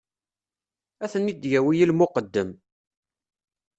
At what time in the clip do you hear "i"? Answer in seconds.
1.79-1.85